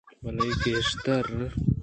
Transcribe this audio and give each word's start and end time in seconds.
بلئے 0.23 0.51
گیشتر 0.63 1.25